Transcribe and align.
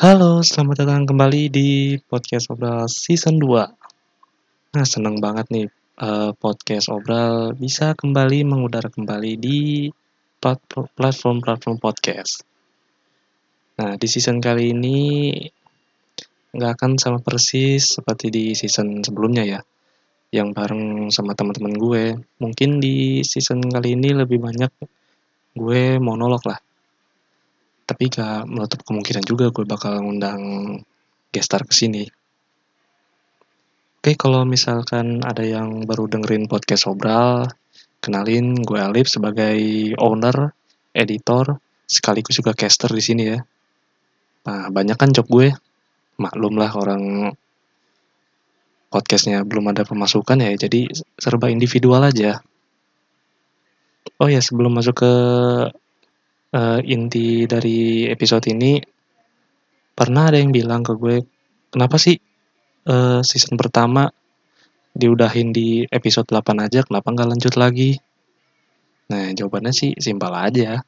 Halo, 0.00 0.40
selamat 0.40 0.88
datang 0.88 1.04
kembali 1.04 1.52
di 1.52 2.00
podcast 2.00 2.48
Obral 2.48 2.88
season 2.88 3.36
2. 3.36 4.72
Nah, 4.72 4.86
seneng 4.88 5.20
banget 5.20 5.52
nih 5.52 5.68
eh, 6.00 6.32
podcast 6.40 6.88
Obral 6.88 7.52
bisa 7.52 7.92
kembali 7.92 8.48
mengudara 8.48 8.88
kembali 8.88 9.36
di 9.36 9.92
platform- 10.40 10.88
platform-platform 10.96 11.76
podcast. 11.76 12.48
Nah, 13.76 14.00
di 14.00 14.08
season 14.08 14.40
kali 14.40 14.72
ini 14.72 15.36
nggak 16.56 16.80
akan 16.80 16.96
sama 16.96 17.20
persis 17.20 18.00
seperti 18.00 18.32
di 18.32 18.44
season 18.56 19.04
sebelumnya 19.04 19.44
ya, 19.44 19.60
yang 20.32 20.56
bareng 20.56 21.12
sama 21.12 21.36
teman-teman 21.36 21.76
gue. 21.76 22.04
Mungkin 22.40 22.80
di 22.80 23.20
season 23.20 23.68
kali 23.68 24.00
ini 24.00 24.16
lebih 24.16 24.40
banyak 24.40 24.72
gue 25.60 26.00
monolog 26.00 26.40
lah. 26.48 26.69
Tapi 27.90 28.06
gak 28.06 28.46
menutup 28.46 28.86
kemungkinan 28.86 29.26
juga 29.26 29.50
gue 29.50 29.66
bakal 29.66 29.98
ngundang 29.98 30.42
gestar 31.34 31.66
ke 31.66 31.74
sini. 31.74 32.06
Oke, 33.98 34.14
kalau 34.14 34.46
misalkan 34.46 35.26
ada 35.26 35.42
yang 35.42 35.82
baru 35.90 36.06
dengerin 36.06 36.46
podcast 36.46 36.86
Obral, 36.86 37.50
kenalin 37.98 38.62
gue 38.62 38.78
Alif 38.78 39.10
sebagai 39.10 39.58
owner, 39.98 40.54
editor, 40.94 41.58
sekaligus 41.90 42.38
juga 42.38 42.54
caster 42.54 42.94
di 42.94 43.02
sini 43.02 43.22
ya. 43.26 43.42
Nah, 44.46 44.70
banyak 44.70 44.94
kan 44.94 45.10
job 45.10 45.26
gue. 45.26 45.50
Maklum 46.16 46.62
lah 46.62 46.70
orang 46.78 47.34
podcastnya 48.86 49.42
belum 49.42 49.74
ada 49.74 49.82
pemasukan 49.82 50.38
ya, 50.46 50.54
jadi 50.54 50.86
serba 51.18 51.50
individual 51.50 52.06
aja. 52.06 52.38
Oh 54.22 54.30
ya, 54.30 54.38
sebelum 54.38 54.78
masuk 54.78 55.02
ke 55.02 55.12
uh, 56.54 56.80
inti 56.82 57.46
dari 57.46 58.06
episode 58.10 58.46
ini, 58.50 58.80
pernah 59.94 60.30
ada 60.30 60.38
yang 60.38 60.50
bilang 60.50 60.82
ke 60.82 60.94
gue, 60.96 61.22
kenapa 61.70 61.96
sih 62.00 62.18
uh, 62.88 63.20
season 63.22 63.54
pertama 63.60 64.10
diudahin 64.94 65.54
di 65.54 65.86
episode 65.86 66.26
8 66.26 66.66
aja, 66.66 66.82
kenapa 66.82 67.08
nggak 67.14 67.30
lanjut 67.36 67.54
lagi? 67.54 67.98
Nah, 69.10 69.34
jawabannya 69.34 69.74
sih 69.74 69.90
simpel 69.98 70.30
aja. 70.34 70.82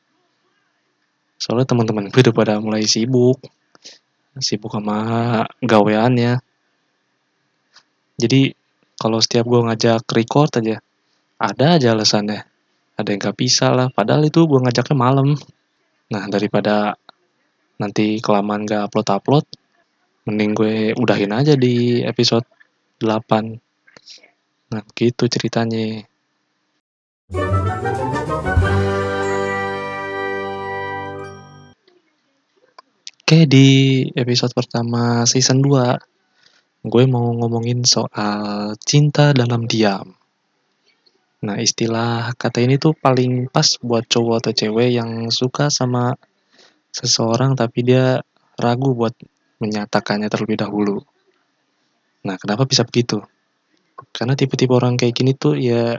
Soalnya 1.39 1.67
teman-teman 1.75 2.07
gue 2.07 2.23
udah 2.23 2.35
pada 2.35 2.55
mulai 2.63 2.87
sibuk. 2.87 3.43
Sibuk 4.39 4.73
sama 4.73 5.43
gaweannya. 5.59 6.39
Jadi, 8.17 8.55
kalau 8.95 9.19
setiap 9.19 9.51
gue 9.51 9.61
ngajak 9.67 10.07
record 10.15 10.55
aja, 10.63 10.79
ada 11.43 11.67
aja 11.75 11.91
alasannya. 11.91 12.52
Ada 12.93 13.09
yang 13.09 13.21
gak 13.25 13.41
bisa 13.41 13.73
lah, 13.73 13.89
padahal 13.89 14.29
itu 14.29 14.45
gue 14.45 14.61
ngajaknya 14.61 14.97
malam. 14.97 15.33
Nah, 16.13 16.29
daripada 16.29 16.93
nanti 17.81 18.21
kelamaan 18.21 18.69
gak 18.69 18.93
upload-upload, 18.93 19.49
mending 20.29 20.53
gue 20.53 20.77
udahin 21.01 21.33
aja 21.33 21.57
di 21.57 22.05
episode 22.05 22.45
8. 23.01 24.77
Nah, 24.77 24.85
gitu 24.93 25.25
ceritanya. 25.25 26.05
Oke, 33.25 33.49
di 33.49 33.69
episode 34.13 34.53
pertama 34.53 35.25
season 35.25 35.65
2, 35.65 35.97
gue 36.85 37.05
mau 37.09 37.33
ngomongin 37.41 37.89
soal 37.89 38.77
cinta 38.85 39.33
dalam 39.33 39.65
diam. 39.65 40.22
Nah, 41.43 41.59
istilah 41.59 42.31
kata 42.39 42.63
ini 42.63 42.79
tuh 42.79 42.95
paling 42.95 43.51
pas 43.51 43.67
buat 43.83 44.07
cowok 44.07 44.37
atau 44.47 44.53
cewek 44.55 44.95
yang 44.95 45.29
suka 45.35 45.69
sama 45.69 46.15
seseorang 46.95 47.59
tapi 47.59 47.83
dia 47.83 48.23
ragu 48.55 48.95
buat 48.95 49.15
menyatakannya 49.59 50.31
terlebih 50.31 50.63
dahulu. 50.63 51.03
Nah, 52.23 52.39
kenapa 52.39 52.63
bisa 52.67 52.87
begitu? 52.87 53.19
Karena 54.15 54.39
tipe-tipe 54.39 54.71
orang 54.71 54.95
kayak 54.95 55.15
gini 55.15 55.35
tuh 55.35 55.59
ya 55.59 55.99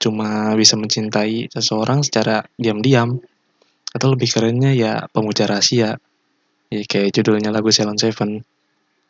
cuma 0.00 0.56
bisa 0.58 0.74
mencintai 0.74 1.52
seseorang 1.52 2.02
secara 2.02 2.42
diam-diam 2.56 3.20
atau 3.90 4.08
lebih 4.10 4.26
kerennya 4.32 4.72
ya 4.72 5.06
pemuja 5.12 5.44
rahasia 5.44 6.00
Ya, 6.70 6.86
kayak 6.86 7.10
judulnya 7.18 7.50
lagu 7.50 7.74
Ceylon 7.74 7.98
Seven. 7.98 8.46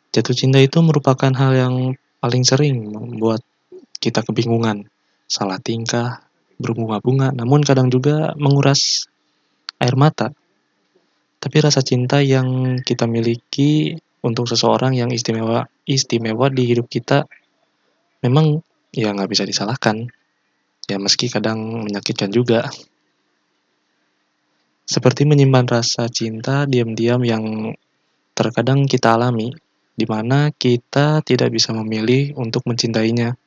Jatuh 0.09 0.33
cinta 0.33 0.57
itu 0.57 0.81
merupakan 0.81 1.29
hal 1.29 1.53
yang 1.53 1.75
paling 2.17 2.41
sering 2.41 2.89
membuat 2.89 3.45
kita 4.01 4.25
kebingungan, 4.25 4.89
salah 5.31 5.63
tingkah, 5.63 6.27
berbunga-bunga, 6.59 7.31
namun 7.31 7.63
kadang 7.63 7.87
juga 7.87 8.35
menguras 8.35 9.07
air 9.79 9.95
mata. 9.95 10.35
Tapi 11.39 11.57
rasa 11.63 11.79
cinta 11.79 12.19
yang 12.19 12.77
kita 12.83 13.07
miliki 13.07 13.95
untuk 14.21 14.45
seseorang 14.45 14.93
yang 14.93 15.09
istimewa 15.09 15.65
istimewa 15.87 16.51
di 16.53 16.69
hidup 16.69 16.85
kita 16.85 17.25
memang 18.21 18.61
ya 18.93 19.09
nggak 19.15 19.31
bisa 19.31 19.47
disalahkan. 19.47 20.05
Ya 20.85 20.99
meski 20.99 21.31
kadang 21.31 21.87
menyakitkan 21.87 22.29
juga 22.29 22.67
seperti 24.85 25.23
menyimpan 25.23 25.65
rasa 25.71 26.11
cinta 26.11 26.67
diam-diam 26.67 27.23
yang 27.23 27.71
terkadang 28.35 28.83
kita 28.91 29.15
alami, 29.15 29.55
di 29.95 30.03
mana 30.03 30.51
kita 30.51 31.23
tidak 31.23 31.53
bisa 31.53 31.71
memilih 31.71 32.35
untuk 32.35 32.67
mencintainya. 32.67 33.39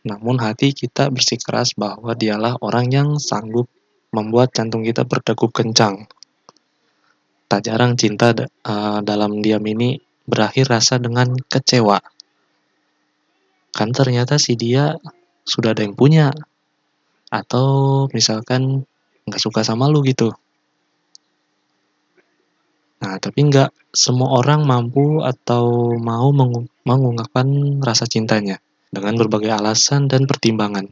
Namun 0.00 0.40
hati 0.40 0.72
kita 0.72 1.12
bersikeras 1.12 1.76
bahwa 1.76 2.16
dialah 2.16 2.56
orang 2.64 2.88
yang 2.88 3.08
sanggup 3.20 3.68
membuat 4.16 4.56
jantung 4.56 4.80
kita 4.80 5.04
berdegup 5.04 5.52
kencang. 5.52 6.08
Tak 7.50 7.60
jarang 7.68 8.00
cinta 8.00 8.32
uh, 8.32 9.04
dalam 9.04 9.44
diam 9.44 9.60
ini 9.66 10.00
berakhir 10.24 10.72
rasa 10.72 10.96
dengan 10.96 11.36
kecewa. 11.36 12.00
Kan 13.76 13.90
ternyata 13.92 14.40
si 14.40 14.56
dia 14.56 14.96
sudah 15.44 15.76
ada 15.76 15.84
yang 15.84 15.92
punya. 15.98 16.32
Atau 17.28 18.08
misalkan 18.16 18.88
nggak 19.28 19.42
suka 19.42 19.60
sama 19.62 19.92
lu 19.92 20.00
gitu. 20.02 20.32
Nah, 23.00 23.16
tapi 23.20 23.48
nggak 23.48 23.70
semua 23.92 24.40
orang 24.40 24.64
mampu 24.64 25.20
atau 25.20 25.96
mau 26.00 26.32
mengungkapkan 26.84 27.80
rasa 27.84 28.04
cintanya 28.08 28.60
dengan 28.90 29.14
berbagai 29.14 29.54
alasan 29.54 30.10
dan 30.10 30.26
pertimbangan. 30.26 30.90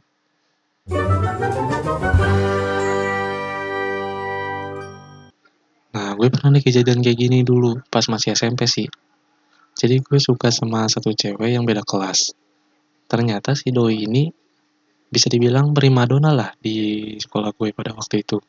Nah, 5.89 6.09
gue 6.15 6.27
pernah 6.31 6.49
nih 6.55 6.63
kejadian 6.63 7.03
kayak 7.03 7.19
gini 7.19 7.39
dulu 7.43 7.83
pas 7.91 8.07
masih 8.07 8.31
SMP 8.33 8.65
sih. 8.65 8.87
Jadi 9.75 9.99
gue 9.99 10.19
suka 10.19 10.51
sama 10.51 10.87
satu 10.87 11.11
cewek 11.11 11.51
yang 11.51 11.67
beda 11.67 11.83
kelas. 11.83 12.31
Ternyata 13.11 13.55
si 13.55 13.75
doi 13.75 14.07
ini 14.07 14.31
bisa 15.11 15.27
dibilang 15.27 15.75
primadona 15.75 16.31
lah 16.31 16.51
di 16.57 17.15
sekolah 17.19 17.51
gue 17.51 17.75
pada 17.75 17.91
waktu 17.91 18.23
itu. 18.23 18.39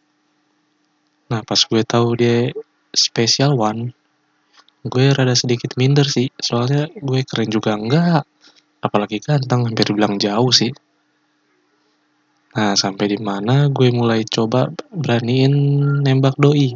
Nah, 1.31 1.43
pas 1.43 1.59
gue 1.59 1.83
tahu 1.83 2.09
dia 2.15 2.51
special 2.95 3.55
one 3.59 3.95
gue 4.81 5.13
rada 5.13 5.37
sedikit 5.37 5.77
minder 5.77 6.09
sih 6.09 6.33
soalnya 6.41 6.89
gue 6.89 7.21
keren 7.29 7.53
juga 7.53 7.77
enggak 7.77 8.25
apalagi 8.81 9.21
ganteng 9.21 9.69
hampir 9.69 9.93
bilang 9.93 10.17
jauh 10.17 10.51
sih. 10.53 10.73
Nah 12.57 12.75
sampai 12.75 13.07
di 13.15 13.19
mana 13.21 13.71
gue 13.71 13.89
mulai 13.95 14.27
coba 14.27 14.73
beraniin 14.91 15.53
nembak 16.03 16.35
doi? 16.41 16.75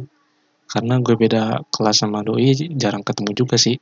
Karena 0.65 0.97
gue 1.03 1.15
beda 1.17 1.65
kelas 1.69 2.05
sama 2.05 2.23
doi 2.23 2.55
jarang 2.77 3.03
ketemu 3.03 3.31
juga 3.35 3.57
sih. 3.59 3.75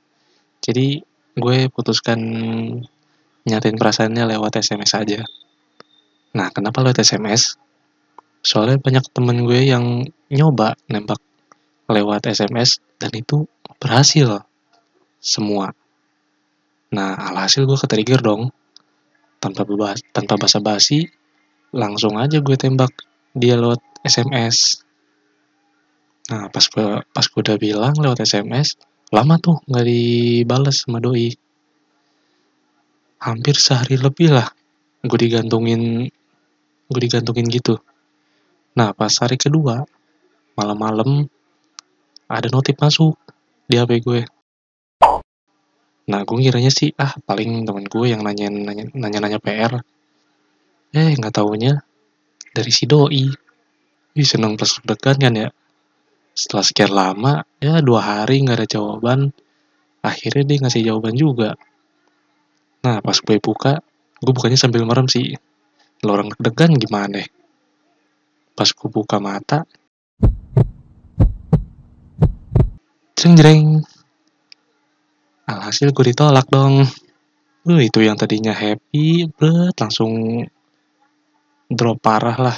Jadi 0.63 1.03
gue 1.38 1.57
putuskan 1.69 2.19
nyatain 3.44 3.78
perasaannya 3.78 4.23
lewat 4.35 4.63
SMS 4.63 4.91
aja. 4.96 5.22
Nah 6.34 6.47
kenapa 6.49 6.81
lewat 6.81 7.03
SMS 7.03 7.59
soalnya 8.43 8.75
banyak 8.79 9.05
temen 9.16 9.47
gue 9.47 9.61
yang 9.64 10.03
nyoba 10.28 10.75
nembak 10.91 11.20
lewat 11.87 12.28
SMS 12.31 12.84
dan 12.99 13.11
itu 13.16 13.47
berhasil. 13.79 14.43
Semua. 15.23 15.72
Nah, 16.93 17.17
alhasil 17.17 17.66
gue 17.66 17.78
ketrigger 17.78 18.22
dong. 18.22 18.53
Tanpa 19.41 19.66
bebas, 19.66 19.99
tanpa 20.13 20.37
basa-basi, 20.37 21.09
langsung 21.73 22.22
aja 22.22 22.40
gue 22.40 22.55
tembak 22.55 22.93
dia 23.34 23.57
lewat 23.57 23.81
SMS. 24.05 24.85
Nah, 26.29 26.47
pas 26.53 26.63
gue 26.63 27.01
pas 27.01 27.25
gue 27.25 27.41
udah 27.41 27.57
bilang 27.57 27.97
lewat 27.97 28.23
SMS, 28.23 28.78
lama 29.09 29.35
tuh 29.41 29.59
nggak 29.66 29.85
dibales 29.90 30.85
sama 30.85 31.01
doi. 31.01 31.34
Hampir 33.19 33.57
sehari 33.57 33.97
lebih 33.97 34.31
lah 34.31 34.47
gue 35.03 35.19
digantungin 35.19 36.07
gue 36.87 37.01
digantungin 37.01 37.49
gitu. 37.51 37.75
Nah, 38.78 38.96
pas 38.96 39.11
hari 39.19 39.35
kedua, 39.35 39.84
malam-malam 40.55 41.28
ada 42.29 42.47
notif 42.53 42.79
masuk 42.79 43.19
di 43.67 43.75
HP 43.75 43.99
gue. 44.05 44.22
Nah, 46.13 46.21
gue 46.21 46.37
ngiranya 46.37 46.69
sih, 46.69 46.93
ah 46.93 47.17
paling 47.25 47.65
temen 47.65 47.89
gue 47.89 48.05
yang 48.05 48.21
nanya-nanya 48.21 49.39
PR. 49.41 49.81
Eh, 50.93 51.17
nggak 51.17 51.33
taunya 51.33 51.81
dari 52.53 52.69
si 52.69 52.85
doi. 52.85 53.33
Ih, 54.13 54.27
seneng 54.29 54.53
plus 54.53 54.77
degan 54.85 55.17
kan 55.17 55.33
ya. 55.33 55.49
setelah 56.33 56.65
sekian 56.65 56.89
lama 56.89 57.45
ya 57.61 57.77
dua 57.85 58.01
hari 58.01 58.41
nggak 58.41 58.65
ada 58.65 58.67
jawaban 58.67 59.29
akhirnya 60.01 60.43
dia 60.43 60.57
ngasih 60.65 60.81
jawaban 60.81 61.13
juga 61.13 61.53
nah 62.81 62.99
pas 62.99 63.15
gue 63.21 63.37
buka 63.37 63.79
gue 64.19 64.33
bukanya 64.33 64.57
sambil 64.57 64.83
merem 64.83 65.05
sih 65.05 65.37
lo 66.03 66.09
orang 66.17 66.33
deg-degan 66.33 66.73
gimana 66.75 67.21
pas 68.57 68.65
gue 68.65 68.89
buka 68.89 69.21
mata 69.21 69.63
jreng 73.13 73.37
jreng 73.37 73.63
alhasil 75.53 75.94
gue 75.94 76.14
ditolak 76.14 76.50
dong 76.50 76.88
Uh, 77.64 77.79
itu 77.79 78.03
yang 78.03 78.20
tadinya 78.20 78.52
happy, 78.52 79.23
bet 79.40 79.79
langsung 79.79 80.44
drop 81.72 82.03
parah 82.03 82.35
lah. 82.35 82.58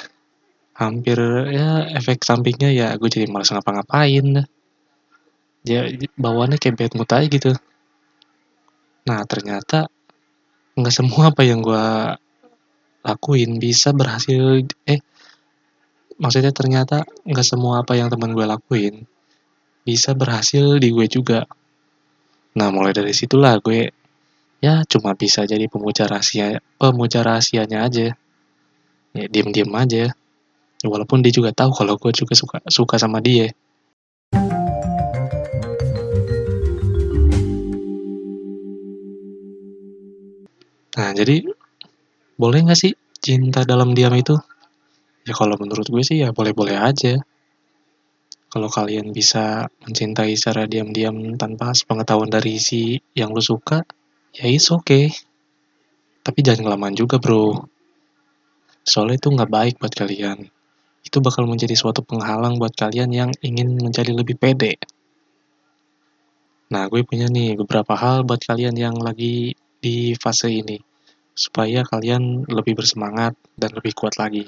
Hampir 0.73 1.21
ya 1.53 1.85
efek 1.93 2.25
sampingnya 2.25 2.73
ya 2.73 2.87
gue 2.97 3.05
jadi 3.05 3.29
malas 3.29 3.53
ngapa-ngapain. 3.53 4.49
Ya 5.61 5.81
bawaannya 6.17 6.57
kayak 6.57 6.75
bad 6.81 6.91
mood 6.97 7.09
aja 7.13 7.27
gitu. 7.29 7.53
Nah 9.05 9.21
ternyata 9.29 9.93
nggak 10.73 10.95
semua 10.97 11.29
apa 11.29 11.45
yang 11.45 11.61
gue 11.61 11.85
lakuin 13.05 13.61
bisa 13.61 13.93
berhasil 13.93 14.65
eh 14.89 14.99
maksudnya 16.17 16.49
ternyata 16.49 17.05
nggak 17.29 17.45
semua 17.45 17.85
apa 17.85 17.93
yang 17.93 18.09
teman 18.09 18.33
gue 18.33 18.45
lakuin 18.49 19.05
bisa 19.85 20.17
berhasil 20.17 20.81
di 20.81 20.89
gue 20.89 21.05
juga. 21.05 21.45
Nah 22.55 22.71
mulai 22.71 22.95
dari 22.95 23.11
situlah 23.11 23.59
gue 23.59 23.91
ya 24.63 24.87
cuma 24.87 25.11
bisa 25.11 25.43
jadi 25.43 25.67
pemuja 25.67 26.07
rahasia 26.07 26.63
pemuja 26.79 27.19
rahasianya 27.19 27.83
aja. 27.83 28.15
Ya 29.11 29.25
diem-diem 29.27 29.67
aja. 29.75 30.15
Walaupun 30.87 31.19
dia 31.19 31.35
juga 31.35 31.51
tahu 31.51 31.75
kalau 31.75 31.99
gue 31.99 32.15
juga 32.15 32.31
suka 32.31 32.63
suka 32.71 32.95
sama 32.95 33.19
dia. 33.19 33.51
Nah 40.95 41.11
jadi 41.11 41.43
boleh 42.39 42.59
nggak 42.63 42.79
sih 42.79 42.95
cinta 43.19 43.67
dalam 43.67 43.91
diam 43.91 44.15
itu? 44.15 44.39
Ya 45.27 45.35
kalau 45.35 45.59
menurut 45.59 45.91
gue 45.91 46.03
sih 46.07 46.23
ya 46.23 46.31
boleh-boleh 46.31 46.79
aja 46.79 47.19
kalau 48.55 48.71
kalian 48.71 49.11
bisa 49.11 49.67
mencintai 49.83 50.31
secara 50.39 50.63
diam-diam 50.63 51.35
tanpa 51.35 51.75
sepengetahuan 51.75 52.31
dari 52.31 52.55
si 52.55 52.95
yang 53.11 53.35
lu 53.35 53.43
suka 53.43 53.83
ya 54.31 54.47
oke 54.47 54.79
okay. 54.79 55.11
tapi 56.23 56.39
jangan 56.39 56.71
kelamaan 56.71 56.95
juga 56.95 57.19
bro. 57.19 57.67
Soalnya 58.87 59.19
itu 59.19 59.27
nggak 59.35 59.51
baik 59.51 59.75
buat 59.75 59.91
kalian. 59.91 60.47
Itu 61.03 61.19
bakal 61.19 61.51
menjadi 61.51 61.75
suatu 61.75 61.99
penghalang 61.99 62.55
buat 62.55 62.71
kalian 62.79 63.11
yang 63.11 63.31
ingin 63.43 63.75
menjadi 63.75 64.15
lebih 64.15 64.39
pede. 64.39 64.79
Nah 66.71 66.87
gue 66.87 67.03
punya 67.03 67.27
nih 67.27 67.59
beberapa 67.59 67.91
hal 67.91 68.23
buat 68.23 68.39
kalian 68.39 68.79
yang 68.79 68.95
lagi 69.03 69.51
di 69.83 70.15
fase 70.15 70.47
ini 70.47 70.79
supaya 71.35 71.83
kalian 71.83 72.47
lebih 72.47 72.79
bersemangat 72.79 73.35
dan 73.59 73.75
lebih 73.75 73.91
kuat 73.91 74.15
lagi. 74.15 74.47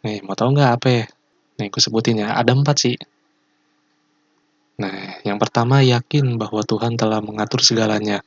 Nih 0.00 0.24
mau 0.24 0.32
tau 0.32 0.48
nggak 0.48 0.72
apa 0.80 0.88
ya 0.88 1.06
nih 1.58 1.68
gue 1.68 1.82
sebutin 1.82 2.22
ya 2.22 2.38
ada 2.38 2.54
empat 2.54 2.76
sih 2.78 2.96
Nah, 4.78 5.18
yang 5.26 5.42
pertama 5.42 5.82
yakin 5.82 6.38
bahwa 6.38 6.62
Tuhan 6.62 6.94
telah 6.94 7.18
mengatur 7.18 7.58
segalanya, 7.58 8.22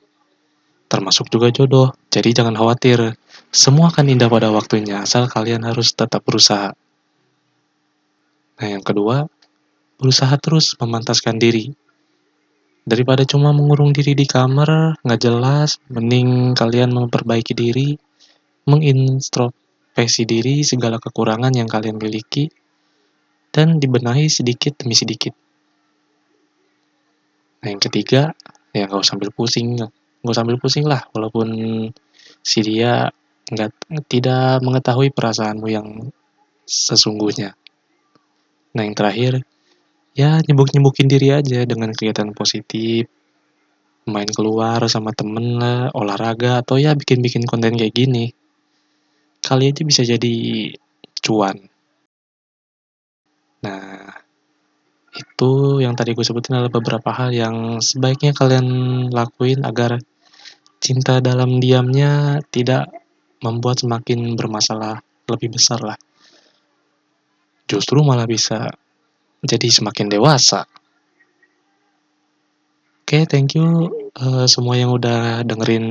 termasuk 0.91 1.31
juga 1.31 1.47
jodoh. 1.47 1.95
Jadi 2.11 2.35
jangan 2.35 2.59
khawatir, 2.59 3.15
semua 3.55 3.87
akan 3.87 4.11
indah 4.11 4.27
pada 4.27 4.51
waktunya, 4.51 4.99
asal 4.99 5.31
kalian 5.31 5.63
harus 5.63 5.95
tetap 5.95 6.27
berusaha. 6.27 6.75
Nah, 8.59 8.67
yang 8.67 8.83
kedua, 8.83 9.31
berusaha 9.95 10.35
terus 10.43 10.75
memantaskan 10.75 11.39
diri. 11.39 11.71
Daripada 12.83 13.23
cuma 13.23 13.55
mengurung 13.55 13.95
diri 13.95 14.11
di 14.11 14.27
kamar, 14.27 14.99
nggak 15.07 15.21
jelas, 15.23 15.79
mending 15.87 16.51
kalian 16.51 16.91
memperbaiki 16.91 17.55
diri, 17.55 17.95
mengintrospeksi 18.67 20.27
diri 20.27 20.67
segala 20.67 20.99
kekurangan 20.99 21.55
yang 21.55 21.71
kalian 21.71 21.95
miliki, 21.95 22.51
dan 23.51 23.77
dibenahi 23.77 24.31
sedikit 24.31 24.79
demi 24.79 24.95
sedikit. 24.95 25.35
Nah 27.61 27.67
yang 27.69 27.83
ketiga, 27.83 28.33
ya 28.73 28.87
nggak 28.87 29.03
usah 29.03 29.15
ambil 29.19 29.31
pusing, 29.35 29.77
nggak 30.23 30.31
usah 30.33 30.43
ambil 30.43 30.57
pusing 30.57 30.87
lah, 30.87 31.05
walaupun 31.13 31.47
si 32.41 32.59
dia 32.65 33.11
nggak 33.51 33.71
tidak 34.07 34.63
mengetahui 34.63 35.11
perasaanmu 35.11 35.67
yang 35.67 35.87
sesungguhnya. 36.65 37.53
Nah 38.71 38.81
yang 38.87 38.95
terakhir, 38.95 39.43
ya 40.15 40.39
nyebuk-nyebukin 40.39 41.11
diri 41.11 41.35
aja 41.35 41.67
dengan 41.67 41.91
kegiatan 41.91 42.31
positif, 42.31 43.11
main 44.07 44.27
keluar 44.31 44.81
sama 44.87 45.11
temen 45.13 45.59
lah, 45.59 45.91
olahraga, 45.93 46.63
atau 46.63 46.79
ya 46.79 46.95
bikin-bikin 46.95 47.45
konten 47.45 47.75
kayak 47.77 47.93
gini. 47.93 48.31
Kali 49.41 49.69
aja 49.69 49.81
bisa 49.83 50.01
jadi 50.01 50.33
cuan. 51.21 51.70
Nah, 53.61 54.09
itu 55.11 55.83
yang 55.83 55.93
tadi 55.93 56.15
gue 56.15 56.25
sebutin 56.25 56.57
adalah 56.57 56.73
beberapa 56.73 57.09
hal 57.11 57.29
yang 57.35 57.77
sebaiknya 57.83 58.31
kalian 58.33 58.67
lakuin 59.11 59.61
agar 59.61 60.01
cinta 60.81 61.21
dalam 61.21 61.61
diamnya 61.61 62.41
tidak 62.49 62.89
membuat 63.45 63.85
semakin 63.85 64.33
bermasalah 64.33 65.05
lebih 65.29 65.53
besar 65.53 65.81
lah. 65.83 65.97
Justru 67.69 68.01
malah 68.01 68.25
bisa 68.25 68.71
jadi 69.45 69.67
semakin 69.69 70.09
dewasa. 70.09 70.65
Oke, 73.01 73.19
okay, 73.19 73.23
thank 73.27 73.53
you 73.59 73.91
uh, 74.17 74.47
semua 74.47 74.79
yang 74.79 74.95
udah 74.95 75.43
dengerin 75.43 75.85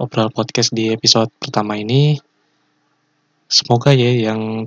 obrolan 0.00 0.32
podcast 0.32 0.72
di 0.72 0.88
episode 0.88 1.28
pertama 1.36 1.76
ini. 1.76 2.16
Semoga 3.46 3.92
ya 3.92 4.32
yang 4.32 4.66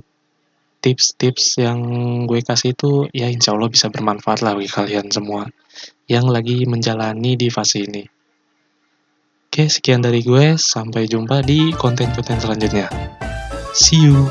tips-tips 0.80 1.60
yang 1.60 1.78
gue 2.24 2.40
kasih 2.40 2.72
itu 2.72 3.06
ya 3.12 3.28
insya 3.28 3.52
Allah 3.52 3.68
bisa 3.68 3.92
bermanfaat 3.92 4.40
lah 4.40 4.56
bagi 4.56 4.72
kalian 4.72 5.12
semua 5.12 5.44
yang 6.08 6.26
lagi 6.26 6.64
menjalani 6.66 7.36
di 7.36 7.52
fase 7.52 7.86
ini. 7.86 8.04
Oke, 9.50 9.66
sekian 9.66 10.02
dari 10.02 10.22
gue. 10.22 10.54
Sampai 10.58 11.10
jumpa 11.10 11.42
di 11.42 11.74
konten-konten 11.74 12.38
selanjutnya. 12.38 12.86
See 13.74 13.98
you. 13.98 14.30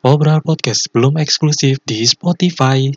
Obral 0.00 0.38
Podcast 0.40 0.88
belum 0.94 1.20
eksklusif 1.20 1.82
di 1.84 2.06
Spotify. 2.08 2.88